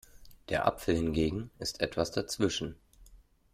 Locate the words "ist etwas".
1.59-2.09